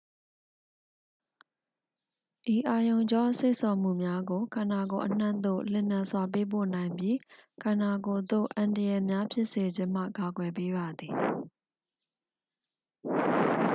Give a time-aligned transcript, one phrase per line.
[2.55, 7.17] ဤအာရုံကြော စေ့ဆော်မှုများကို ခန္ဓာကိုယ်အနှံ့သို့ လျင်မြန်စွာ ပေးပို့နိုင်ပြီး
[7.63, 11.13] ခန္ဓာကိုယ်သို့ အန္တရာယ်များ ဖြစ်စေခြင်းမှ ကာကွယ်ပေးပါသည်